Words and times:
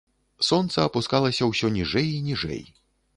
Сонца 0.47 0.85
апускалася 0.89 1.43
ўсё 1.51 1.69
ніжэй 1.77 2.09
і 2.15 2.25
ніжэй. 2.31 2.63